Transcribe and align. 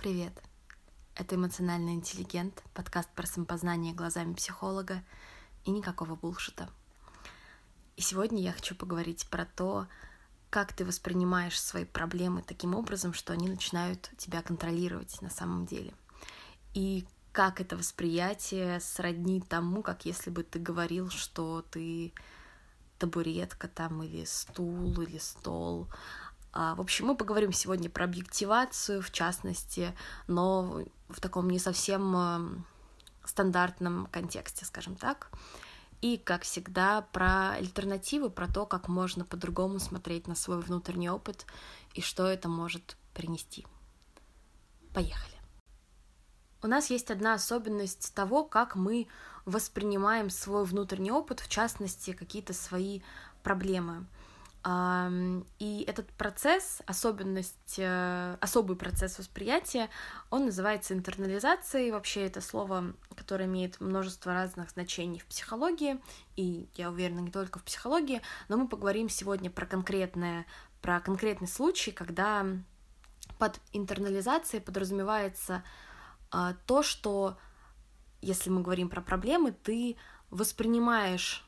Привет! 0.00 0.32
Это 1.14 1.34
«Эмоциональный 1.34 1.92
интеллигент», 1.92 2.62
подкаст 2.72 3.10
про 3.10 3.26
самопознание 3.26 3.92
глазами 3.92 4.32
психолога 4.32 5.04
и 5.66 5.70
никакого 5.70 6.16
булшита. 6.16 6.70
И 7.98 8.00
сегодня 8.00 8.40
я 8.40 8.52
хочу 8.52 8.74
поговорить 8.74 9.28
про 9.28 9.44
то, 9.44 9.88
как 10.48 10.72
ты 10.72 10.86
воспринимаешь 10.86 11.60
свои 11.60 11.84
проблемы 11.84 12.40
таким 12.40 12.74
образом, 12.74 13.12
что 13.12 13.34
они 13.34 13.50
начинают 13.50 14.10
тебя 14.16 14.40
контролировать 14.40 15.20
на 15.20 15.28
самом 15.28 15.66
деле. 15.66 15.92
И 16.72 17.06
как 17.32 17.60
это 17.60 17.76
восприятие 17.76 18.80
сродни 18.80 19.42
тому, 19.42 19.82
как 19.82 20.06
если 20.06 20.30
бы 20.30 20.44
ты 20.44 20.58
говорил, 20.58 21.10
что 21.10 21.60
ты 21.70 22.14
табуретка 22.98 23.68
там 23.68 24.02
или 24.02 24.24
стул 24.24 24.98
или 25.02 25.18
стол, 25.18 25.88
в 26.52 26.80
общем, 26.80 27.06
мы 27.06 27.16
поговорим 27.16 27.52
сегодня 27.52 27.88
про 27.88 28.04
объективацию, 28.04 29.02
в 29.02 29.10
частности, 29.12 29.94
но 30.26 30.82
в 31.08 31.20
таком 31.20 31.48
не 31.48 31.58
совсем 31.58 32.16
эм, 32.16 32.66
стандартном 33.24 34.08
контексте, 34.10 34.64
скажем 34.64 34.96
так. 34.96 35.30
И, 36.00 36.16
как 36.16 36.42
всегда, 36.42 37.02
про 37.12 37.52
альтернативы, 37.52 38.30
про 38.30 38.48
то, 38.48 38.66
как 38.66 38.88
можно 38.88 39.24
по-другому 39.24 39.78
смотреть 39.78 40.26
на 40.26 40.34
свой 40.34 40.60
внутренний 40.60 41.10
опыт 41.10 41.46
и 41.94 42.00
что 42.00 42.26
это 42.26 42.48
может 42.48 42.96
принести. 43.14 43.66
Поехали. 44.92 45.34
У 46.62 46.66
нас 46.66 46.90
есть 46.90 47.10
одна 47.10 47.34
особенность 47.34 48.14
того, 48.14 48.44
как 48.44 48.74
мы 48.74 49.06
воспринимаем 49.44 50.30
свой 50.30 50.64
внутренний 50.64 51.12
опыт, 51.12 51.40
в 51.40 51.48
частности, 51.48 52.12
какие-то 52.12 52.54
свои 52.54 53.02
проблемы— 53.42 54.06
и 54.62 55.84
этот 55.88 56.06
процесс, 56.12 56.82
особенность, 56.84 57.78
э, 57.78 58.36
особый 58.40 58.76
процесс 58.76 59.18
восприятия, 59.18 59.88
он 60.28 60.44
называется 60.46 60.92
интернализацией. 60.92 61.90
Вообще 61.90 62.26
это 62.26 62.42
слово, 62.42 62.92
которое 63.16 63.46
имеет 63.46 63.80
множество 63.80 64.34
разных 64.34 64.70
значений 64.70 65.18
в 65.18 65.24
психологии, 65.24 65.98
и 66.36 66.68
я 66.74 66.90
уверена, 66.90 67.20
не 67.20 67.30
только 67.30 67.58
в 67.58 67.64
психологии, 67.64 68.20
но 68.48 68.58
мы 68.58 68.68
поговорим 68.68 69.08
сегодня 69.08 69.50
про 69.50 69.64
конкретное, 69.64 70.44
про 70.82 71.00
конкретный 71.00 71.48
случай, 71.48 71.90
когда 71.90 72.44
под 73.38 73.58
интернализацией 73.72 74.62
подразумевается 74.62 75.62
а, 76.30 76.54
то, 76.66 76.82
что 76.82 77.38
если 78.20 78.50
мы 78.50 78.60
говорим 78.60 78.90
про 78.90 79.00
проблемы, 79.00 79.52
ты 79.52 79.96
воспринимаешь 80.28 81.46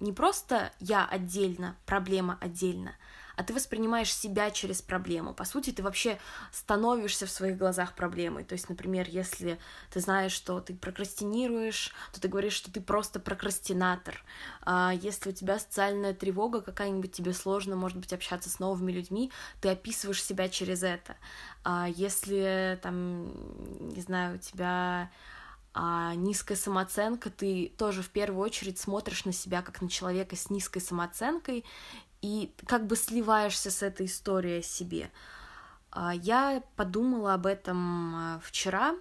не 0.00 0.12
просто 0.12 0.72
я 0.80 1.06
отдельно, 1.06 1.76
проблема 1.86 2.38
отдельно, 2.40 2.94
а 3.36 3.42
ты 3.42 3.52
воспринимаешь 3.52 4.14
себя 4.14 4.50
через 4.50 4.80
проблему. 4.80 5.34
По 5.34 5.44
сути, 5.44 5.70
ты 5.70 5.82
вообще 5.82 6.18
становишься 6.52 7.26
в 7.26 7.30
своих 7.30 7.58
глазах 7.58 7.94
проблемой. 7.94 8.44
То 8.44 8.54
есть, 8.54 8.70
например, 8.70 9.06
если 9.08 9.58
ты 9.90 10.00
знаешь, 10.00 10.32
что 10.32 10.60
ты 10.60 10.74
прокрастинируешь, 10.74 11.92
то 12.12 12.20
ты 12.20 12.28
говоришь, 12.28 12.54
что 12.54 12.72
ты 12.72 12.80
просто 12.80 13.20
прокрастинатор. 13.20 14.24
А 14.62 14.92
если 14.94 15.30
у 15.30 15.32
тебя 15.32 15.58
социальная 15.58 16.14
тревога 16.14 16.62
какая-нибудь, 16.62 17.12
тебе 17.12 17.34
сложно, 17.34 17.76
может 17.76 17.98
быть, 17.98 18.14
общаться 18.14 18.48
с 18.48 18.58
новыми 18.58 18.90
людьми, 18.90 19.30
ты 19.60 19.68
описываешь 19.68 20.24
себя 20.24 20.48
через 20.48 20.82
это. 20.82 21.16
А 21.62 21.88
если, 21.88 22.78
там, 22.82 23.90
не 23.92 24.00
знаю, 24.00 24.36
у 24.36 24.38
тебя 24.38 25.10
а 25.78 26.14
низкая 26.14 26.56
самооценка, 26.56 27.28
ты 27.28 27.70
тоже 27.76 28.00
в 28.02 28.08
первую 28.08 28.42
очередь 28.42 28.78
смотришь 28.78 29.26
на 29.26 29.32
себя 29.32 29.60
как 29.60 29.82
на 29.82 29.90
человека 29.90 30.34
с 30.34 30.48
низкой 30.48 30.80
самооценкой 30.80 31.66
и 32.22 32.54
как 32.66 32.86
бы 32.86 32.96
сливаешься 32.96 33.70
с 33.70 33.82
этой 33.82 34.06
историей 34.06 34.60
о 34.60 34.62
себе. 34.62 35.10
А 35.90 36.14
я 36.14 36.62
подумала 36.76 37.34
об 37.34 37.44
этом 37.44 38.14
а, 38.14 38.40
вчера 38.42 38.96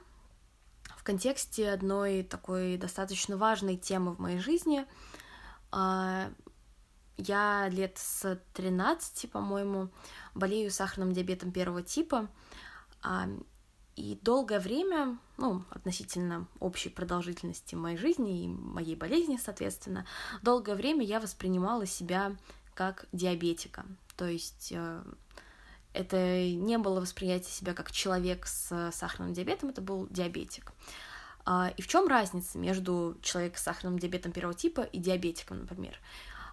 в 0.97 1.03
контексте 1.03 1.71
одной 1.71 2.23
такой 2.23 2.75
достаточно 2.75 3.37
важной 3.37 3.77
темы 3.77 4.13
в 4.13 4.19
моей 4.19 4.39
жизни. 4.39 4.85
А, 5.71 6.29
я 7.15 7.69
лет 7.69 7.97
с 7.97 8.37
13, 8.51 9.31
по-моему, 9.31 9.91
болею 10.33 10.69
сахарным 10.69 11.13
диабетом 11.13 11.53
первого 11.53 11.83
типа. 11.83 12.27
И 13.95 14.19
долгое 14.21 14.59
время, 14.59 15.17
ну, 15.37 15.63
относительно 15.69 16.47
общей 16.59 16.89
продолжительности 16.89 17.75
моей 17.75 17.97
жизни 17.97 18.43
и 18.43 18.47
моей 18.47 18.95
болезни, 18.95 19.39
соответственно, 19.41 20.05
долгое 20.41 20.75
время 20.75 21.05
я 21.05 21.19
воспринимала 21.21 21.85
себя 21.85 22.35
как 22.73 23.05
диабетика. 23.13 23.85
То 24.17 24.27
есть 24.27 24.73
э, 24.75 25.01
это 25.93 26.17
не 26.49 26.77
было 26.77 26.99
восприятие 26.99 27.51
себя 27.51 27.73
как 27.73 27.91
человек 27.91 28.47
с 28.47 28.91
сахарным 28.91 29.33
диабетом, 29.33 29.69
это 29.69 29.81
был 29.81 30.07
диабетик. 30.09 30.73
А, 31.45 31.71
и 31.77 31.81
в 31.81 31.87
чем 31.87 32.07
разница 32.07 32.57
между 32.57 33.17
человеком 33.21 33.59
с 33.59 33.63
сахарным 33.63 33.97
диабетом 33.97 34.31
первого 34.31 34.55
типа 34.55 34.81
и 34.81 34.99
диабетиком, 34.99 35.59
например? 35.59 35.97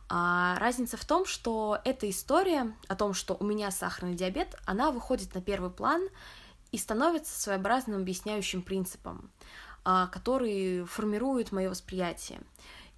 А 0.09 0.59
разница 0.59 0.97
в 0.97 1.05
том, 1.05 1.25
что 1.25 1.81
эта 1.85 2.09
история 2.09 2.77
о 2.87 2.95
том, 2.95 3.15
что 3.15 3.35
у 3.35 3.45
меня 3.45 3.71
сахарный 3.71 4.15
диабет, 4.15 4.55
она 4.67 4.91
выходит 4.91 5.35
на 5.35 5.41
первый 5.41 5.71
план 5.71 6.03
и 6.73 6.79
становится 6.79 7.39
своеобразным 7.41 8.01
объясняющим 8.01 8.63
принципом, 8.63 9.31
а, 9.85 10.09
который 10.09 10.85
формирует 10.87 11.53
мое 11.53 11.71
восприятие. 11.71 12.41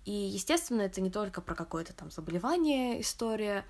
И, 0.04 0.12
естественно, 0.12 0.82
это 0.82 1.00
не 1.00 1.10
только 1.10 1.40
про 1.40 1.54
какое-то 1.54 1.92
там 1.92 2.10
заболевание 2.10 3.00
история, 3.00 3.64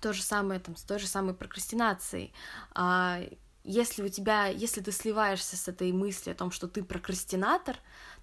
то 0.00 0.12
же 0.12 0.22
самое 0.22 0.60
там 0.60 0.76
с 0.76 0.82
той 0.82 0.98
же 0.98 1.06
самой 1.06 1.34
прокрастинацией. 1.34 2.32
А, 2.74 3.20
если 3.64 4.02
у 4.02 4.08
тебя, 4.08 4.46
если 4.46 4.80
ты 4.80 4.90
сливаешься 4.90 5.56
с 5.56 5.68
этой 5.68 5.92
мыслью 5.92 6.32
о 6.32 6.38
том, 6.38 6.50
что 6.50 6.66
ты 6.66 6.82
прокрастинатор, 6.82 7.76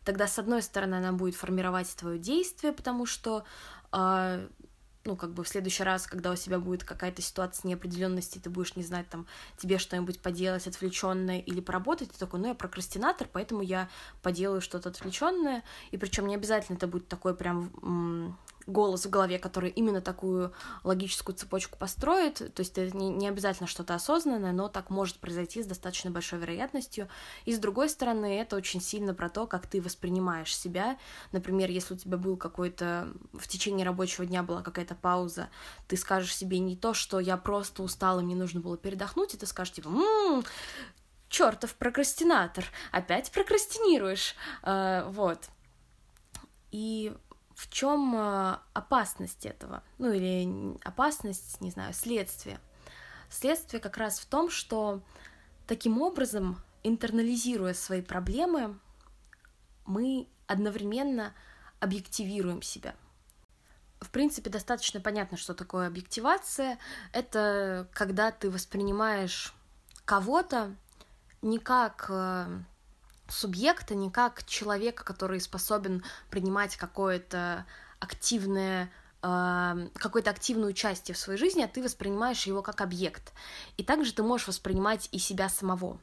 тогда, 0.03 0.27
с 0.27 0.39
одной 0.39 0.61
стороны, 0.61 0.95
она 0.95 1.13
будет 1.13 1.35
формировать 1.35 1.93
твое 1.95 2.19
действие, 2.19 2.73
потому 2.73 3.05
что 3.05 3.45
а, 3.91 4.47
ну, 5.09 5.15
как 5.15 5.33
бы 5.33 5.43
в 5.43 5.47
следующий 5.47 5.83
раз, 5.83 6.05
когда 6.05 6.31
у 6.31 6.35
тебя 6.35 6.59
будет 6.59 6.83
какая-то 6.83 7.21
ситуация 7.23 7.67
неопределенности, 7.67 8.37
ты 8.37 8.51
будешь 8.51 8.75
не 8.75 8.83
знать, 8.83 9.09
там, 9.09 9.25
тебе 9.57 9.79
что-нибудь 9.79 10.21
поделать 10.21 10.67
отвлеченное 10.67 11.39
или 11.39 11.61
поработать, 11.61 12.11
ты 12.11 12.19
такой, 12.19 12.39
ну, 12.39 12.49
я 12.49 12.53
прокрастинатор, 12.53 13.27
поэтому 13.31 13.63
я 13.63 13.89
поделаю 14.21 14.61
что-то 14.61 14.89
отвлеченное, 14.89 15.63
и 15.89 15.97
причем 15.97 16.27
не 16.27 16.35
обязательно 16.35 16.77
это 16.77 16.85
будет 16.85 17.07
такой 17.07 17.35
прям 17.35 18.37
голос 18.69 19.05
в 19.05 19.09
голове, 19.09 19.39
который 19.39 19.69
именно 19.69 20.01
такую 20.01 20.53
логическую 20.83 21.35
цепочку 21.35 21.77
построит. 21.77 22.35
То 22.53 22.61
есть 22.61 22.77
это 22.77 22.95
не, 22.95 23.09
не 23.09 23.27
обязательно 23.27 23.67
что-то 23.67 23.95
осознанное, 23.95 24.51
но 24.51 24.67
так 24.69 24.89
может 24.89 25.17
произойти 25.17 25.63
с 25.63 25.65
достаточно 25.65 26.11
большой 26.11 26.39
вероятностью. 26.39 27.07
И 27.45 27.53
с 27.53 27.59
другой 27.59 27.89
стороны, 27.89 28.39
это 28.39 28.55
очень 28.55 28.81
сильно 28.81 29.13
про 29.13 29.29
то, 29.29 29.47
как 29.47 29.67
ты 29.67 29.81
воспринимаешь 29.81 30.55
себя. 30.55 30.97
Например, 31.31 31.69
если 31.69 31.93
у 31.93 31.97
тебя 31.97 32.17
был 32.17 32.37
какой-то 32.37 33.09
в 33.33 33.47
течение 33.47 33.85
рабочего 33.85 34.25
дня 34.25 34.43
была 34.43 34.61
какая-то 34.61 34.95
пауза, 34.95 35.49
ты 35.87 35.97
скажешь 35.97 36.35
себе 36.35 36.59
не 36.59 36.75
то, 36.75 36.93
что 36.93 37.19
я 37.19 37.37
просто 37.37 37.83
устала, 37.83 38.21
мне 38.21 38.35
нужно 38.35 38.59
было 38.59 38.77
передохнуть, 38.77 39.33
и 39.33 39.37
ты 39.37 39.45
скажешь 39.45 39.73
типа, 39.73 39.89
м-м, 39.89 40.43
чертов 41.29 41.75
прокрастинатор, 41.75 42.65
опять 42.91 43.31
прокрастинируешь, 43.31 44.35
uh, 44.63 45.09
вот. 45.11 45.49
И 46.71 47.15
в 47.59 47.69
чем 47.69 48.15
э, 48.15 48.57
опасность 48.71 49.45
этого? 49.45 49.83
Ну 49.97 50.13
или 50.13 50.77
опасность, 50.85 51.59
не 51.59 51.71
знаю, 51.71 51.93
следствие. 51.93 52.57
Следствие 53.29 53.81
как 53.81 53.97
раз 53.97 54.17
в 54.19 54.25
том, 54.27 54.49
что 54.49 55.01
таким 55.67 56.01
образом, 56.01 56.61
интернализируя 56.83 57.73
свои 57.73 58.01
проблемы, 58.01 58.79
мы 59.85 60.29
одновременно 60.47 61.33
объективируем 61.81 62.61
себя. 62.61 62.95
В 63.99 64.09
принципе, 64.09 64.49
достаточно 64.49 65.01
понятно, 65.01 65.35
что 65.35 65.53
такое 65.53 65.87
объективация. 65.87 66.79
Это 67.11 67.89
когда 67.91 68.31
ты 68.31 68.49
воспринимаешь 68.49 69.53
кого-то 70.05 70.73
не 71.41 71.59
как 71.59 72.05
э, 72.07 72.61
субъекта, 73.29 73.95
не 73.95 74.09
как 74.09 74.43
человека, 74.45 75.03
который 75.03 75.39
способен 75.39 76.03
принимать 76.29 76.75
какое-то 76.77 77.65
активное 77.99 78.91
э, 79.21 79.87
какое-то 79.95 80.29
активное 80.29 80.69
участие 80.69 81.15
в 81.15 81.17
своей 81.17 81.39
жизни, 81.39 81.61
а 81.61 81.67
ты 81.67 81.83
воспринимаешь 81.83 82.45
его 82.47 82.61
как 82.61 82.81
объект. 82.81 83.33
И 83.77 83.83
также 83.83 84.13
ты 84.13 84.23
можешь 84.23 84.47
воспринимать 84.47 85.09
и 85.11 85.19
себя 85.19 85.49
самого. 85.49 85.99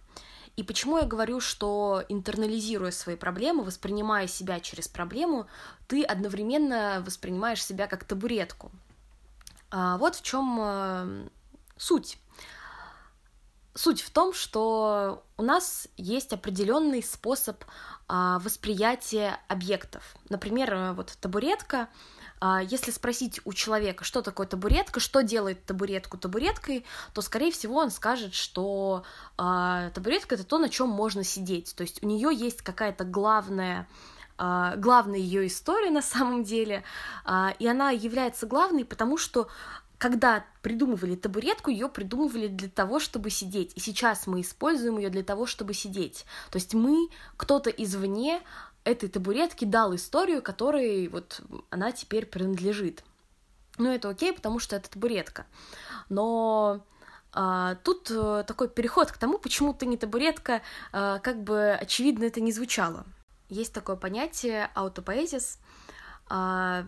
И 0.57 0.63
почему 0.63 0.97
я 0.97 1.05
говорю, 1.05 1.41
что 1.41 2.03
интернализируя 2.09 2.91
свои 2.91 3.17
проблемы, 3.17 3.63
воспринимая 3.63 4.27
себя 4.27 4.59
через 4.61 4.89
проблему, 4.89 5.47
ты 5.87 6.03
одновременно 6.03 7.03
воспринимаешь 7.05 7.63
себя 7.63 7.87
как 7.87 8.05
табуретку. 8.05 8.71
А 9.71 9.99
вот 9.99 10.17
в 10.17 10.23
чем 10.23 10.59
э, 10.61 11.29
суть. 11.77 12.19
Суть 13.77 14.01
в 14.01 14.09
том, 14.11 14.33
что 14.33 15.23
у 15.37 15.43
нас 15.43 15.87
есть 15.99 16.33
определенный 16.33 17.03
способ 17.03 17.63
а, 18.09 18.39
восприятия 18.39 19.39
объектов. 19.49 20.17
Например, 20.31 20.95
вот 20.95 21.13
табуретка, 21.21 21.89
а, 22.41 22.63
если 22.63 22.91
спросить 22.91 23.43
у 23.45 23.53
человека, 23.53 24.03
что 24.03 24.23
такое 24.23 24.47
табуретка, 24.47 24.99
что 24.99 25.23
делает 25.23 25.67
табуретку 25.67 26.17
табуреткой, 26.17 26.87
то, 27.13 27.21
скорее 27.21 27.53
всего, 27.53 27.77
он 27.77 27.91
скажет, 27.91 28.33
что 28.33 29.05
э, 29.37 29.91
табуретка 29.93 30.37
это 30.37 30.45
то, 30.45 30.57
на 30.57 30.71
чем 30.71 30.89
можно 30.89 31.23
сидеть. 31.23 31.75
То 31.77 31.83
есть 31.83 32.03
у 32.03 32.07
нее 32.07 32.31
есть 32.33 32.63
какая-то 32.63 33.05
главная 33.05 33.87
главная 34.39 35.19
ее 35.19 35.47
история 35.47 35.91
на 35.91 36.03
самом 36.03 36.45
деле, 36.45 36.85
и 37.59 37.67
она 37.67 37.91
является 37.91 38.45
главной, 38.45 38.85
потому 38.85 39.17
что 39.17 39.49
когда 39.99 40.45
придумывали 40.63 41.17
табуретку, 41.17 41.71
ее 41.71 41.89
придумывали 41.89 42.49
для 42.49 42.69
того, 42.69 43.01
чтобы 43.01 43.31
сидеть. 43.31 43.73
И 43.77 43.81
сейчас 43.81 44.27
мы 44.27 44.41
используем 44.41 44.99
ее 44.99 45.11
для 45.11 45.23
того, 45.23 45.47
чтобы 45.47 45.75
сидеть. 45.75 46.27
То 46.51 46.57
есть 46.57 46.75
мы, 46.75 47.09
кто-то 47.37 47.71
извне 47.71 48.43
этой 48.85 49.09
табуретки 49.09 49.65
дал 49.65 49.95
историю, 49.95 50.43
которой 50.43 51.09
вот 51.09 51.41
она 51.71 51.93
теперь 51.93 52.27
принадлежит. 52.27 53.05
Ну, 53.79 53.91
это 53.91 54.09
окей, 54.09 54.33
потому 54.33 54.59
что 54.59 54.77
это 54.77 54.91
табуретка. 54.91 55.47
Но 56.09 56.85
а, 57.33 57.75
тут 57.77 58.11
а, 58.11 58.43
такой 58.45 58.69
переход 58.69 59.11
к 59.11 59.19
тому, 59.19 59.39
почему 59.39 59.75
ты 59.75 59.87
не 59.87 59.97
табуретка, 59.97 60.63
а, 60.93 61.19
как 61.19 61.43
бы 61.43 61.73
очевидно 61.73 62.25
это 62.25 62.41
не 62.41 62.53
звучало. 62.53 63.05
Есть 63.49 63.73
такое 63.73 63.97
понятие 63.97 64.71
аутопоэзис, 64.75 65.59
а, 66.29 66.87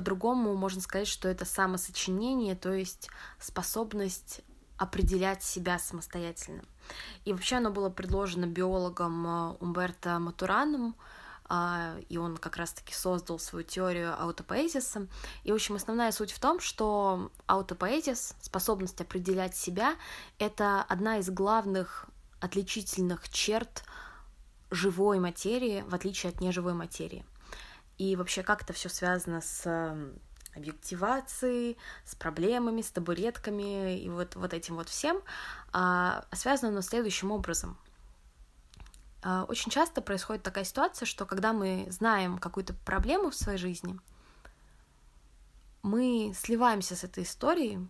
по-другому 0.00 0.56
можно 0.56 0.80
сказать, 0.80 1.08
что 1.08 1.28
это 1.28 1.44
самосочинение, 1.44 2.54
то 2.54 2.72
есть 2.72 3.10
способность 3.38 4.40
определять 4.78 5.42
себя 5.42 5.78
самостоятельно. 5.78 6.62
И 7.26 7.34
вообще 7.34 7.56
оно 7.56 7.70
было 7.70 7.90
предложено 7.90 8.46
биологом 8.46 9.26
э, 9.26 9.56
Умберто 9.60 10.18
Матураном, 10.18 10.96
а, 11.44 11.96
и 12.08 12.16
он 12.16 12.38
как 12.38 12.56
раз-таки 12.56 12.94
создал 12.94 13.38
свою 13.38 13.62
теорию 13.62 14.18
аутопоэзиса. 14.18 15.06
И, 15.44 15.52
в 15.52 15.56
общем, 15.56 15.74
основная 15.74 16.12
суть 16.12 16.32
в 16.32 16.40
том, 16.40 16.60
что 16.60 17.30
аутопоэзис, 17.46 18.36
способность 18.40 19.02
определять 19.02 19.54
себя, 19.54 19.96
это 20.38 20.82
одна 20.88 21.18
из 21.18 21.28
главных 21.28 22.06
отличительных 22.40 23.28
черт 23.28 23.84
живой 24.70 25.18
материи, 25.18 25.84
в 25.86 25.94
отличие 25.94 26.30
от 26.30 26.40
неживой 26.40 26.72
материи 26.72 27.22
и 28.00 28.16
вообще 28.16 28.42
как 28.42 28.62
это 28.62 28.72
все 28.72 28.88
связано 28.88 29.42
с 29.42 29.94
объективацией, 30.54 31.76
с 32.06 32.14
проблемами, 32.14 32.80
с 32.80 32.90
табуретками 32.90 34.00
и 34.00 34.08
вот, 34.08 34.36
вот 34.36 34.54
этим 34.54 34.76
вот 34.76 34.88
всем, 34.88 35.20
а, 35.74 36.24
связано 36.32 36.70
оно 36.70 36.80
следующим 36.80 37.30
образом. 37.30 37.76
А, 39.22 39.44
очень 39.44 39.70
часто 39.70 40.00
происходит 40.00 40.42
такая 40.42 40.64
ситуация, 40.64 41.04
что 41.04 41.26
когда 41.26 41.52
мы 41.52 41.88
знаем 41.90 42.38
какую-то 42.38 42.72
проблему 42.72 43.28
в 43.28 43.34
своей 43.34 43.58
жизни, 43.58 44.00
мы 45.82 46.32
сливаемся 46.34 46.96
с 46.96 47.04
этой 47.04 47.24
историей, 47.24 47.86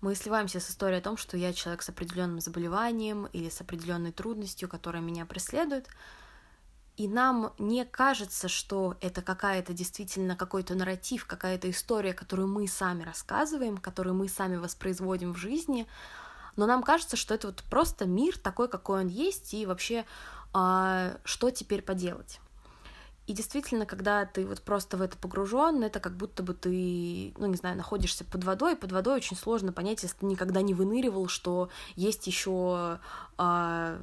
мы 0.00 0.14
сливаемся 0.14 0.58
с 0.58 0.70
историей 0.70 1.00
о 1.00 1.04
том, 1.04 1.18
что 1.18 1.36
я 1.36 1.52
человек 1.52 1.82
с 1.82 1.90
определенным 1.90 2.40
заболеванием 2.40 3.26
или 3.26 3.50
с 3.50 3.60
определенной 3.60 4.12
трудностью, 4.12 4.70
которая 4.70 5.02
меня 5.02 5.26
преследует, 5.26 5.86
и 6.96 7.08
нам 7.08 7.52
не 7.58 7.84
кажется, 7.84 8.48
что 8.48 8.96
это 9.00 9.20
какая-то 9.20 9.72
действительно 9.72 10.36
какой-то 10.36 10.74
нарратив, 10.74 11.26
какая-то 11.26 11.68
история, 11.70 12.14
которую 12.14 12.48
мы 12.48 12.68
сами 12.68 13.02
рассказываем, 13.02 13.78
которую 13.78 14.14
мы 14.14 14.28
сами 14.28 14.56
воспроизводим 14.56 15.34
в 15.34 15.36
жизни, 15.36 15.88
но 16.56 16.66
нам 16.66 16.84
кажется, 16.84 17.16
что 17.16 17.34
это 17.34 17.48
вот 17.48 17.64
просто 17.68 18.06
мир 18.06 18.38
такой, 18.38 18.68
какой 18.68 19.00
он 19.00 19.08
есть, 19.08 19.54
и 19.54 19.66
вообще 19.66 20.04
а, 20.52 21.16
что 21.24 21.50
теперь 21.50 21.82
поделать. 21.82 22.38
И 23.26 23.32
действительно, 23.32 23.86
когда 23.86 24.26
ты 24.26 24.46
вот 24.46 24.60
просто 24.60 24.96
в 24.98 25.02
это 25.02 25.16
погружен, 25.16 25.82
это 25.82 25.98
как 25.98 26.14
будто 26.14 26.42
бы 26.42 26.52
ты, 26.52 27.32
ну 27.38 27.46
не 27.46 27.56
знаю, 27.56 27.76
находишься 27.76 28.22
под 28.24 28.44
водой, 28.44 28.74
и 28.74 28.76
под 28.76 28.92
водой 28.92 29.16
очень 29.16 29.36
сложно 29.36 29.72
понять, 29.72 30.02
если 30.02 30.18
ты 30.18 30.26
никогда 30.26 30.60
не 30.60 30.74
выныривал, 30.74 31.26
что 31.26 31.70
есть 31.96 32.26
еще 32.26 32.76
а, 32.76 33.00
а, 33.38 33.98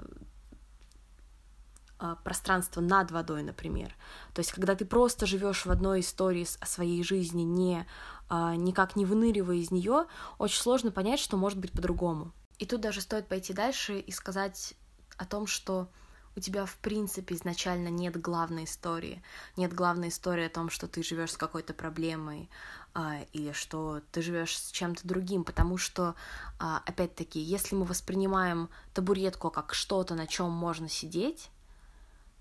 пространство 2.23 2.81
над 2.81 3.11
водой, 3.11 3.43
например. 3.43 3.95
То 4.33 4.39
есть, 4.39 4.51
когда 4.51 4.75
ты 4.75 4.85
просто 4.85 5.25
живешь 5.25 5.65
в 5.65 5.71
одной 5.71 5.99
истории 5.99 6.47
о 6.59 6.65
своей 6.65 7.03
жизни, 7.03 7.43
не, 7.43 7.85
а, 8.29 8.55
никак 8.55 8.95
не 8.95 9.05
выныривая 9.05 9.57
из 9.57 9.71
нее, 9.71 10.05
очень 10.37 10.61
сложно 10.61 10.91
понять, 10.91 11.19
что 11.19 11.37
может 11.37 11.59
быть 11.59 11.71
по-другому. 11.71 12.31
И 12.59 12.65
тут 12.65 12.81
даже 12.81 13.01
стоит 13.01 13.27
пойти 13.27 13.53
дальше 13.53 13.99
и 13.99 14.11
сказать 14.11 14.73
о 15.17 15.25
том, 15.25 15.47
что 15.47 15.89
у 16.35 16.39
тебя 16.39 16.65
в 16.65 16.77
принципе 16.77 17.35
изначально 17.35 17.89
нет 17.89 18.19
главной 18.19 18.63
истории, 18.63 19.21
нет 19.57 19.73
главной 19.73 20.09
истории 20.09 20.45
о 20.45 20.49
том, 20.49 20.69
что 20.69 20.87
ты 20.87 21.03
живешь 21.03 21.33
с 21.33 21.37
какой-то 21.37 21.73
проблемой 21.73 22.49
а, 22.93 23.19
или 23.33 23.51
что 23.51 24.01
ты 24.11 24.21
живешь 24.21 24.57
с 24.57 24.71
чем-то 24.71 25.07
другим, 25.07 25.43
потому 25.43 25.77
что 25.77 26.15
а, 26.59 26.81
опять-таки, 26.85 27.39
если 27.39 27.75
мы 27.75 27.85
воспринимаем 27.85 28.69
табуретку 28.93 29.49
как 29.49 29.73
что-то, 29.73 30.15
на 30.15 30.27
чем 30.27 30.51
можно 30.51 30.87
сидеть, 30.87 31.49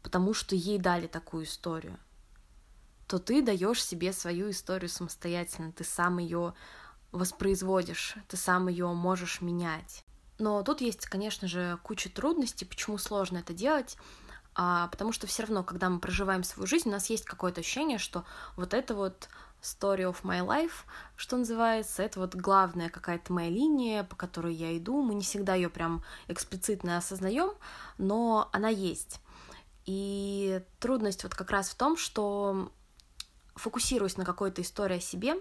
потому 0.02 0.34
что 0.34 0.54
ей 0.54 0.78
дали 0.78 1.06
такую 1.06 1.44
историю, 1.44 1.98
то 3.06 3.18
ты 3.18 3.42
даешь 3.42 3.84
себе 3.84 4.12
свою 4.12 4.50
историю 4.50 4.88
самостоятельно, 4.88 5.72
ты 5.72 5.84
сам 5.84 6.18
ее 6.18 6.54
воспроизводишь, 7.12 8.14
ты 8.28 8.36
сам 8.36 8.68
ее 8.68 8.86
можешь 8.88 9.40
менять. 9.40 10.04
Но 10.38 10.62
тут 10.62 10.80
есть, 10.80 11.06
конечно 11.06 11.48
же, 11.48 11.78
куча 11.82 12.08
трудностей, 12.08 12.64
почему 12.64 12.98
сложно 12.98 13.38
это 13.38 13.52
делать, 13.52 13.96
а, 14.54 14.88
потому 14.88 15.12
что 15.12 15.26
все 15.26 15.42
равно, 15.42 15.62
когда 15.62 15.90
мы 15.90 16.00
проживаем 16.00 16.44
свою 16.44 16.66
жизнь, 16.66 16.88
у 16.88 16.92
нас 16.92 17.10
есть 17.10 17.24
какое-то 17.24 17.60
ощущение, 17.60 17.98
что 17.98 18.24
вот 18.56 18.74
это 18.74 18.94
вот 18.94 19.28
story 19.62 20.02
of 20.02 20.22
my 20.22 20.44
life, 20.44 20.84
что 21.16 21.36
называется, 21.36 22.02
это 22.02 22.20
вот 22.20 22.34
главная 22.34 22.88
какая-то 22.88 23.32
моя 23.32 23.50
линия, 23.50 24.04
по 24.04 24.16
которой 24.16 24.54
я 24.54 24.76
иду, 24.76 25.02
мы 25.02 25.14
не 25.14 25.22
всегда 25.22 25.54
ее 25.54 25.68
прям 25.68 26.02
эксплицитно 26.28 26.96
осознаем, 26.96 27.52
но 27.98 28.48
она 28.52 28.68
есть. 28.68 29.20
И 29.92 30.62
трудность 30.78 31.24
вот 31.24 31.34
как 31.34 31.50
раз 31.50 31.68
в 31.68 31.74
том, 31.74 31.96
что 31.96 32.70
фокусируясь 33.56 34.16
на 34.16 34.24
какой-то 34.24 34.62
истории 34.62 34.98
о 34.98 35.00
себе, 35.00 35.34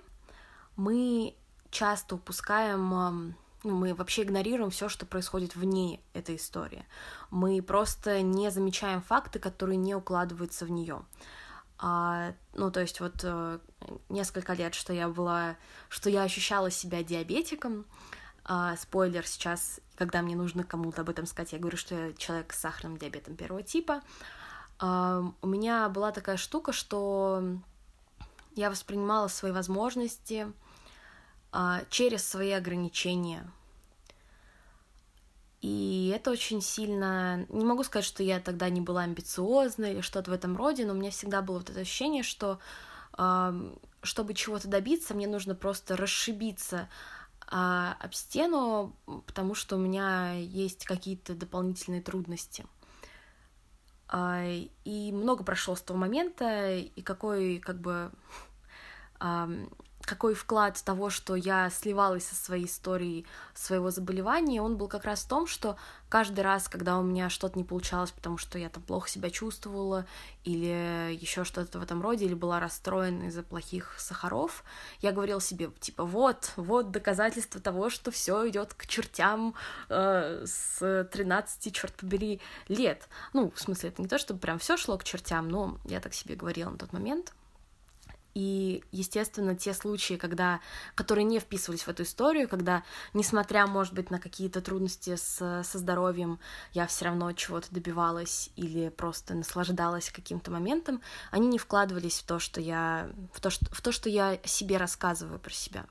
мы 0.75 1.35
часто 1.69 2.15
упускаем, 2.15 3.35
ну, 3.63 3.75
мы 3.75 3.93
вообще 3.93 4.23
игнорируем 4.23 4.71
все, 4.71 4.89
что 4.89 5.05
происходит 5.05 5.55
вне 5.55 5.99
этой 6.13 6.37
истории. 6.37 6.83
Мы 7.29 7.61
просто 7.61 8.23
не 8.23 8.49
замечаем 8.49 9.03
факты, 9.03 9.37
которые 9.37 9.77
не 9.77 9.93
укладываются 9.93 10.65
в 10.65 10.71
нее. 10.71 11.03
А, 11.77 12.33
ну, 12.55 12.71
то 12.71 12.81
есть 12.81 13.01
вот 13.01 13.19
э, 13.21 13.59
несколько 14.09 14.53
лет, 14.53 14.73
что 14.73 14.93
я 14.93 15.09
была, 15.09 15.57
что 15.89 16.09
я 16.09 16.23
ощущала 16.23 16.71
себя 16.71 17.03
диабетиком, 17.03 17.85
а, 18.45 18.75
спойлер 18.77 19.27
сейчас, 19.27 19.79
когда 19.95 20.23
мне 20.23 20.35
нужно 20.35 20.63
кому-то 20.63 21.01
об 21.01 21.09
этом 21.11 21.27
сказать, 21.27 21.53
я 21.53 21.59
говорю, 21.59 21.77
что 21.77 21.93
я 21.93 22.13
человек 22.13 22.51
с 22.51 22.59
сахарным 22.59 22.97
диабетом 22.97 23.35
первого 23.35 23.61
типа. 23.61 24.01
У 24.81 25.47
меня 25.47 25.89
была 25.89 26.11
такая 26.11 26.37
штука, 26.37 26.71
что 26.71 27.43
я 28.55 28.69
воспринимала 28.69 29.27
свои 29.27 29.51
возможности 29.51 30.51
а, 31.51 31.81
через 31.89 32.27
свои 32.27 32.51
ограничения. 32.51 33.49
И 35.61 36.13
это 36.15 36.31
очень 36.31 36.61
сильно... 36.61 37.45
Не 37.49 37.65
могу 37.65 37.83
сказать, 37.83 38.05
что 38.05 38.23
я 38.23 38.39
тогда 38.39 38.69
не 38.69 38.79
была 38.79 39.01
амбициозна 39.01 39.85
или 39.85 40.01
что-то 40.01 40.31
в 40.31 40.33
этом 40.33 40.55
роде, 40.55 40.85
но 40.85 40.93
у 40.93 40.95
меня 40.95 41.11
всегда 41.11 41.41
было 41.41 41.57
вот 41.57 41.69
это 41.69 41.81
ощущение, 41.81 42.23
что 42.23 42.59
чтобы 44.01 44.33
чего-то 44.33 44.69
добиться, 44.69 45.13
мне 45.13 45.27
нужно 45.27 45.55
просто 45.55 45.97
расшибиться 45.97 46.87
а, 47.47 47.97
об 47.99 48.13
стену, 48.13 48.95
потому 49.25 49.55
что 49.55 49.75
у 49.75 49.79
меня 49.79 50.33
есть 50.33 50.85
какие-то 50.85 51.33
дополнительные 51.33 52.01
трудности. 52.01 52.65
А, 54.11 54.43
и 54.85 55.11
много 55.11 55.43
прошло 55.43 55.75
с 55.75 55.81
того 55.81 55.99
момента, 55.99 56.75
и 56.75 57.01
какой, 57.01 57.59
как 57.59 57.79
бы, 57.79 58.11
какой 60.09 60.33
вклад 60.33 60.81
того, 60.83 61.11
что 61.11 61.35
я 61.35 61.69
сливалась 61.69 62.25
со 62.25 62.35
своей 62.35 62.65
историей 62.65 63.27
своего 63.53 63.91
заболевания, 63.91 64.59
он 64.59 64.75
был 64.75 64.87
как 64.87 65.05
раз 65.05 65.21
в 65.21 65.27
том, 65.27 65.45
что 65.45 65.77
каждый 66.09 66.39
раз, 66.41 66.67
когда 66.67 66.97
у 66.97 67.03
меня 67.03 67.29
что-то 67.29 67.59
не 67.59 67.63
получалось, 67.63 68.09
потому 68.09 68.39
что 68.39 68.57
я 68.57 68.69
там 68.69 68.81
плохо 68.81 69.07
себя 69.07 69.29
чувствовала, 69.29 70.07
или 70.43 71.13
еще 71.13 71.43
что-то 71.43 71.77
в 71.77 71.83
этом 71.83 72.01
роде, 72.01 72.25
или 72.25 72.33
была 72.33 72.59
расстроена 72.59 73.25
из-за 73.27 73.43
плохих 73.43 73.93
сахаров, 73.99 74.63
я 75.01 75.11
говорила 75.11 75.39
себе, 75.39 75.69
типа, 75.79 76.05
вот, 76.05 76.53
вот 76.55 76.89
доказательство 76.89 77.61
того, 77.61 77.91
что 77.91 78.09
все 78.09 78.49
идет 78.49 78.73
к 78.73 78.87
чертям 78.87 79.53
э, 79.89 80.43
с 80.43 81.07
13, 81.11 81.71
черт 81.71 81.93
побери, 81.93 82.41
лет. 82.67 83.07
Ну, 83.33 83.51
в 83.51 83.59
смысле, 83.61 83.89
это 83.89 84.01
не 84.01 84.07
то, 84.07 84.17
чтобы 84.17 84.39
прям 84.39 84.57
все 84.57 84.75
шло 84.75 84.97
к 84.97 85.03
чертям, 85.03 85.49
но 85.49 85.77
я 85.85 85.99
так 85.99 86.15
себе 86.15 86.35
говорила 86.35 86.71
на 86.71 86.77
тот 86.79 86.93
момент. 86.93 87.33
И, 88.35 88.83
естественно, 88.91 89.55
те 89.55 89.73
случаи, 89.73 90.13
когда, 90.13 90.59
которые 90.95 91.25
не 91.25 91.39
вписывались 91.39 91.83
в 91.83 91.87
эту 91.87 92.03
историю, 92.03 92.47
когда, 92.47 92.83
несмотря, 93.13 93.65
может 93.65 93.93
быть, 93.93 94.11
на 94.11 94.19
какие-то 94.19 94.61
трудности 94.61 95.15
с, 95.15 95.63
со 95.63 95.77
здоровьем, 95.77 96.39
я 96.73 96.85
все 96.85 97.05
равно 97.05 97.31
чего-то 97.33 97.67
добивалась 97.71 98.51
или 98.55 98.89
просто 98.89 99.33
наслаждалась 99.33 100.11
каким-то 100.11 100.51
моментом, 100.51 101.01
они 101.31 101.47
не 101.47 101.57
вкладывались 101.57 102.19
в 102.19 102.25
то, 102.25 102.39
что 102.39 102.61
я, 102.61 103.09
в 103.33 103.41
то, 103.41 103.49
что, 103.49 103.65
в 103.73 103.81
то, 103.81 103.91
что 103.91 104.09
я 104.09 104.39
себе 104.43 104.77
рассказываю 104.77 105.39
про 105.39 105.51
себя. 105.51 105.85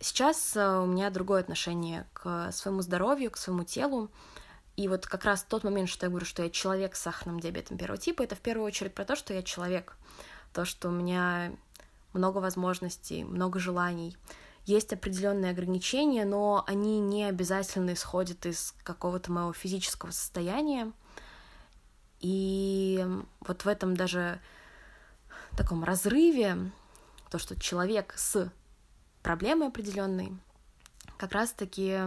Сейчас 0.00 0.56
э, 0.56 0.78
у 0.78 0.86
меня 0.86 1.10
другое 1.10 1.40
отношение 1.40 2.06
к 2.12 2.52
своему 2.52 2.82
здоровью, 2.82 3.30
к 3.30 3.36
своему 3.36 3.64
телу. 3.64 4.10
И 4.76 4.88
вот 4.88 5.06
как 5.06 5.24
раз 5.24 5.44
тот 5.44 5.64
момент, 5.64 5.88
что 5.88 6.06
я 6.06 6.10
говорю, 6.10 6.26
что 6.26 6.42
я 6.42 6.50
человек 6.50 6.96
с 6.96 7.02
сахарным 7.02 7.40
диабетом 7.40 7.78
первого 7.78 7.98
типа, 7.98 8.22
это 8.22 8.34
в 8.34 8.40
первую 8.40 8.66
очередь 8.66 8.94
про 8.94 9.04
то, 9.04 9.16
что 9.16 9.32
я 9.32 9.42
человек 9.42 9.96
то, 10.54 10.64
что 10.64 10.88
у 10.88 10.92
меня 10.92 11.52
много 12.14 12.38
возможностей, 12.38 13.24
много 13.24 13.58
желаний. 13.58 14.16
Есть 14.64 14.92
определенные 14.92 15.50
ограничения, 15.50 16.24
но 16.24 16.64
они 16.66 17.00
не 17.00 17.24
обязательно 17.24 17.92
исходят 17.92 18.46
из 18.46 18.74
какого-то 18.82 19.30
моего 19.30 19.52
физического 19.52 20.10
состояния. 20.10 20.92
И 22.20 23.04
вот 23.40 23.64
в 23.64 23.68
этом 23.68 23.94
даже 23.94 24.40
таком 25.56 25.84
разрыве, 25.84 26.70
то, 27.30 27.38
что 27.38 27.60
человек 27.60 28.14
с 28.16 28.50
проблемой 29.22 29.68
определенной, 29.68 30.32
как 31.18 31.32
раз-таки 31.32 31.98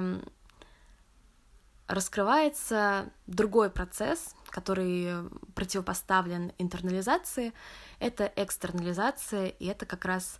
раскрывается 1.87 3.09
другой 3.27 3.69
процесс, 3.69 4.35
который 4.57 5.29
противопоставлен 5.53 6.51
интернализации, 6.57 7.53
это 7.99 8.25
экстернализация, 8.35 9.49
и 9.49 9.67
это 9.67 9.85
как 9.85 10.03
раз 10.03 10.39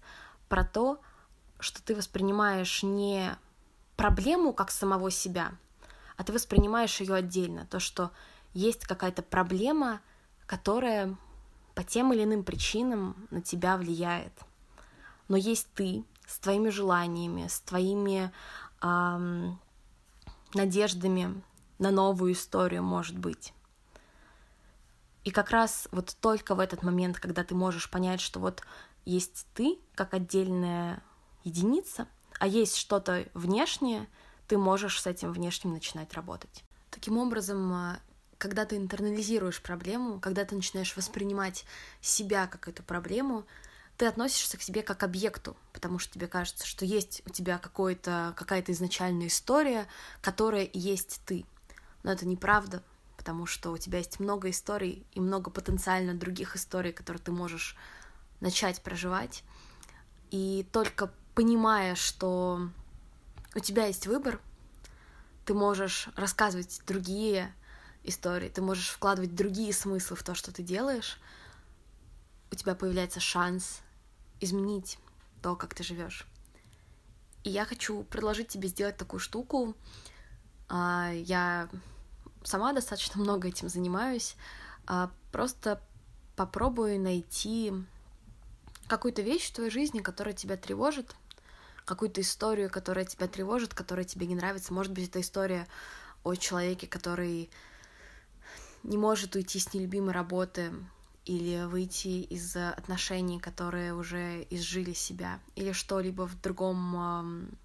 про 0.50 0.64
то, 0.64 1.00
что 1.60 1.84
ты 1.84 1.94
воспринимаешь 1.94 2.82
не 2.82 3.38
проблему 3.96 4.54
как 4.54 4.72
самого 4.72 5.12
себя, 5.12 5.52
а 6.16 6.24
ты 6.24 6.34
воспринимаешь 6.34 7.00
ее 7.00 7.14
отдельно. 7.14 7.68
То, 7.68 7.80
что 7.80 8.10
есть 8.56 8.88
какая-то 8.88 9.22
проблема, 9.22 10.02
которая 10.48 11.16
по 11.76 11.84
тем 11.84 12.12
или 12.12 12.24
иным 12.24 12.44
причинам 12.44 13.28
на 13.30 13.44
тебя 13.44 13.78
влияет. 13.78 14.34
Но 15.28 15.38
есть 15.38 15.68
ты 15.76 16.04
с 16.26 16.40
твоими 16.40 16.70
желаниями, 16.70 17.46
с 17.48 17.60
твоими 17.60 18.32
эм, 18.82 19.60
надеждами 20.56 21.40
на 21.78 21.92
новую 21.92 22.34
историю, 22.34 22.82
может 22.82 23.20
быть. 23.20 23.54
И 25.28 25.32
как 25.32 25.50
раз 25.50 25.90
вот 25.92 26.16
только 26.22 26.56
в 26.56 26.60
этот 26.62 26.84
момент, 26.84 27.20
когда 27.20 27.44
ты 27.44 27.54
можешь 27.54 27.90
понять, 27.90 28.22
что 28.22 28.40
вот 28.40 28.64
есть 29.04 29.46
ты 29.56 29.78
как 29.94 30.14
отдельная 30.14 31.04
единица, 31.44 32.08
а 32.40 32.48
есть 32.48 32.78
что-то 32.78 33.28
внешнее, 33.34 34.08
ты 34.48 34.58
можешь 34.58 35.02
с 35.02 35.06
этим 35.06 35.34
внешним 35.34 35.74
начинать 35.74 36.14
работать. 36.14 36.64
Таким 36.92 37.18
образом, 37.18 37.74
а, 37.74 38.00
когда 38.38 38.64
ты 38.64 38.78
интернализируешь 38.78 39.62
проблему, 39.62 40.22
когда 40.22 40.46
ты 40.46 40.56
начинаешь 40.56 40.96
воспринимать 40.96 41.66
себя 42.00 42.48
как 42.48 42.70
эту 42.70 42.82
проблему, 42.82 43.46
ты 43.98 44.06
относишься 44.06 44.58
к 44.58 44.62
себе 44.62 44.82
как 44.82 45.04
объекту, 45.04 45.58
потому 45.74 46.00
что 46.00 46.14
тебе 46.14 46.28
кажется, 46.28 46.66
что 46.66 46.86
есть 46.86 47.22
у 47.26 47.32
тебя 47.32 47.58
какая-то 47.58 48.72
изначальная 48.72 49.28
история, 49.28 49.88
которая 50.22 50.70
есть 50.72 51.20
ты. 51.26 51.46
Но 52.04 52.14
это 52.14 52.26
неправда, 52.26 52.82
потому 53.28 53.46
что 53.46 53.72
у 53.72 53.78
тебя 53.78 53.98
есть 53.98 54.22
много 54.22 54.50
историй 54.50 55.06
и 55.12 55.20
много 55.20 55.52
потенциально 55.52 56.14
других 56.14 56.56
историй, 56.56 56.94
которые 56.94 57.22
ты 57.22 57.34
можешь 57.34 57.76
начать 58.40 58.82
проживать. 58.82 59.44
И 60.32 60.66
только 60.72 61.12
понимая, 61.36 61.96
что 61.96 62.70
у 63.54 63.60
тебя 63.60 63.88
есть 63.88 64.08
выбор, 64.08 64.40
ты 65.44 65.54
можешь 65.54 66.08
рассказывать 66.16 66.82
другие 66.88 67.54
истории, 68.06 68.48
ты 68.48 68.62
можешь 68.62 68.92
вкладывать 68.92 69.36
другие 69.36 69.74
смыслы 69.74 70.16
в 70.16 70.24
то, 70.24 70.34
что 70.34 70.54
ты 70.54 70.64
делаешь, 70.64 71.20
у 72.50 72.56
тебя 72.56 72.76
появляется 72.76 73.20
шанс 73.20 73.82
изменить 74.40 75.00
то, 75.42 75.58
как 75.58 75.74
ты 75.74 75.84
живешь. 75.84 76.26
И 77.44 77.50
я 77.50 77.66
хочу 77.66 78.04
предложить 78.04 78.48
тебе 78.48 78.70
сделать 78.70 78.96
такую 78.96 79.20
штуку. 79.20 79.76
А, 80.70 81.12
я 81.12 81.68
сама 82.48 82.74
достаточно 82.74 83.22
много 83.22 83.50
этим 83.50 83.68
занимаюсь. 83.70 84.36
А, 84.86 85.12
просто 85.32 85.82
попробуй 86.36 86.98
найти 86.98 87.74
какую-то 88.88 89.22
вещь 89.22 89.50
в 89.50 89.54
твоей 89.54 89.70
жизни, 89.70 90.00
которая 90.00 90.34
тебя 90.34 90.56
тревожит, 90.56 91.14
какую-то 91.86 92.22
историю, 92.22 92.70
которая 92.70 93.06
тебя 93.06 93.28
тревожит, 93.28 93.74
которая 93.74 94.06
тебе 94.06 94.28
не 94.28 94.36
нравится. 94.36 94.74
Может 94.74 94.94
быть, 94.94 95.10
это 95.10 95.20
история 95.20 95.68
о 96.24 96.36
человеке, 96.36 96.88
который 96.88 97.50
не 98.84 98.98
может 98.98 99.36
уйти 99.36 99.60
с 99.60 99.74
нелюбимой 99.74 100.14
работы 100.14 100.72
или 101.26 101.66
выйти 101.66 102.22
из 102.22 102.56
отношений, 102.56 103.40
которые 103.40 103.94
уже 103.94 104.48
изжили 104.50 104.94
себя, 104.94 105.42
или 105.56 105.74
что-либо 105.74 106.26
в 106.26 106.42
другом, 106.42 107.58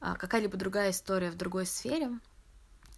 а, 0.00 0.14
какая-либо 0.14 0.56
другая 0.56 0.92
история 0.92 1.32
в 1.32 1.36
другой 1.36 1.66
сфере— 1.66 2.10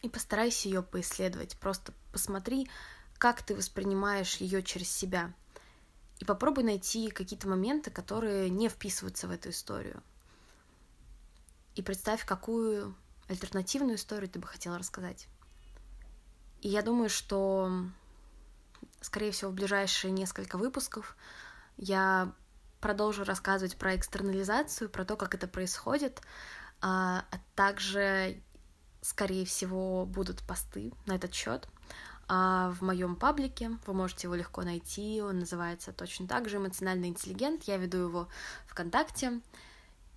и 0.02 0.09
постарайся 0.09 0.69
ее 0.69 0.83
поисследовать. 0.83 1.57
Просто 1.59 1.93
посмотри, 2.12 2.71
как 3.19 3.43
ты 3.43 3.55
воспринимаешь 3.55 4.37
ее 4.37 4.62
через 4.62 4.90
себя. 4.90 5.33
И 6.19 6.25
попробуй 6.25 6.64
найти 6.64 7.11
какие-то 7.11 7.49
моменты, 7.49 7.90
которые 7.90 8.50
не 8.50 8.69
вписываются 8.69 9.28
в 9.28 9.31
эту 9.31 9.50
историю. 9.50 10.02
И 11.76 11.83
представь, 11.83 12.25
какую 12.25 12.95
альтернативную 13.28 13.97
историю 13.97 14.28
ты 14.28 14.38
бы 14.38 14.47
хотела 14.47 14.78
рассказать. 14.78 15.28
И 16.61 16.69
я 16.69 16.83
думаю, 16.83 17.09
что, 17.09 17.71
скорее 19.00 19.31
всего, 19.31 19.50
в 19.50 19.55
ближайшие 19.55 20.11
несколько 20.11 20.59
выпусков 20.59 21.17
я 21.76 22.33
продолжу 22.81 23.25
рассказывать 23.25 23.76
про 23.76 23.95
экстернализацию, 23.95 24.90
про 24.90 25.05
то, 25.05 25.17
как 25.17 25.35
это 25.35 25.47
происходит, 25.47 26.21
а, 26.81 27.25
а 27.31 27.38
также 27.55 28.40
скорее 29.00 29.45
всего, 29.45 30.07
будут 30.07 30.43
посты 30.43 30.93
на 31.07 31.14
этот 31.17 31.35
счет. 31.35 31.69
А 32.31 32.71
в 32.73 32.83
моем 32.83 33.17
паблике 33.17 33.71
вы 33.87 33.95
можете 33.95 34.26
его 34.26 34.35
легко 34.35 34.62
найти. 34.62 35.23
Он 35.23 35.38
называется 35.38 35.93
точно 35.93 36.28
так 36.28 36.49
же 36.49 36.59
«Эмоциональный 36.59 37.09
интеллигент». 37.09 37.64
Я 37.64 37.78
веду 37.78 37.99
его 37.99 38.28
ВКонтакте. 38.67 39.40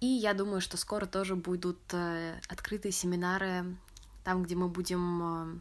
И 0.02 0.08
я 0.08 0.34
думаю, 0.34 0.62
что 0.62 0.78
скоро 0.78 1.06
тоже 1.06 1.36
будут 1.36 1.80
э, 1.94 2.40
открытые 2.50 2.92
семинары, 2.92 3.78
там, 4.24 4.44
где 4.44 4.56
мы 4.56 4.68
будем 4.68 5.22
э, 5.24 5.60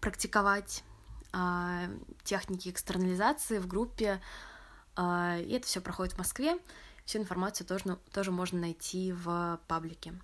практиковать 0.00 0.82
а, 1.32 1.88
техники 2.22 2.68
экстернализации 2.68 3.58
в 3.58 3.66
группе. 3.66 4.20
А, 4.96 5.38
и 5.38 5.52
это 5.52 5.66
все 5.66 5.80
проходит 5.80 6.14
в 6.14 6.18
Москве. 6.18 6.58
Всю 7.04 7.18
информацию 7.18 7.66
тоже, 7.66 7.98
тоже 8.12 8.30
можно 8.30 8.60
найти 8.60 9.12
в 9.12 9.58
паблике. 9.66 10.14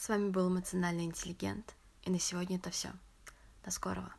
С 0.00 0.08
вами 0.08 0.30
был 0.30 0.48
эмоциональный 0.48 1.04
интеллигент. 1.04 1.74
И 2.04 2.10
на 2.10 2.18
сегодня 2.18 2.56
это 2.56 2.70
все. 2.70 2.88
До 3.62 3.70
скорого. 3.70 4.14